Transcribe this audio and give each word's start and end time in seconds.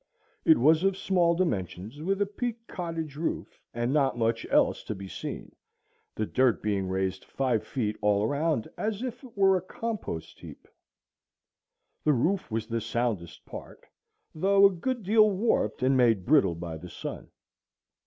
It 0.45 0.57
was 0.57 0.83
of 0.83 0.97
small 0.97 1.35
dimensions, 1.35 2.01
with 2.01 2.23
a 2.23 2.25
peaked 2.25 2.67
cottage 2.67 3.17
roof, 3.17 3.61
and 3.71 3.93
not 3.93 4.17
much 4.17 4.47
else 4.49 4.83
to 4.85 4.95
be 4.95 5.07
seen, 5.07 5.55
the 6.15 6.25
dirt 6.25 6.63
being 6.63 6.89
raised 6.89 7.23
five 7.23 7.63
feet 7.63 7.95
all 8.01 8.23
around 8.25 8.67
as 8.79 9.03
if 9.03 9.23
it 9.23 9.37
were 9.37 9.55
a 9.55 9.61
compost 9.61 10.39
heap. 10.39 10.67
The 12.03 12.13
roof 12.13 12.49
was 12.49 12.65
the 12.65 12.81
soundest 12.81 13.45
part, 13.45 13.85
though 14.33 14.65
a 14.65 14.71
good 14.71 15.03
deal 15.03 15.29
warped 15.29 15.83
and 15.83 15.95
made 15.95 16.25
brittle 16.25 16.55
by 16.55 16.77
the 16.77 16.89
sun. 16.89 17.29